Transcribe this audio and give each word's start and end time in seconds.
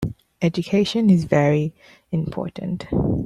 Education 0.41 1.11
is 1.11 1.25
very 1.25 1.75
important. 2.11 2.87